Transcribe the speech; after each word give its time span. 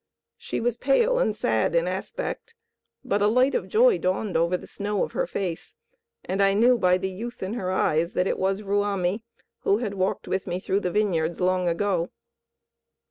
She 0.35 0.59
was 0.59 0.77
pale 0.77 1.19
and 1.19 1.35
sad 1.35 1.75
in 1.75 1.87
aspect, 1.87 2.55
but 3.05 3.21
a 3.21 3.27
light 3.27 3.53
of 3.53 3.67
joy 3.67 3.99
dawned 3.99 4.35
over 4.35 4.57
the 4.57 4.65
snow 4.65 5.03
of 5.03 5.11
her 5.11 5.27
face, 5.27 5.75
and 6.25 6.41
I 6.41 6.55
knew 6.55 6.75
by 6.79 6.97
the 6.97 7.11
youth 7.11 7.43
in 7.43 7.53
her 7.53 7.69
eyes 7.71 8.13
that 8.13 8.25
it 8.25 8.39
was 8.39 8.63
Ruamie, 8.63 9.21
who 9.59 9.77
had 9.77 9.93
walked 9.93 10.27
with 10.27 10.47
me 10.47 10.59
through 10.59 10.79
the 10.79 10.89
vineyards 10.91 11.39
long 11.39 11.69
ago. 11.69 12.09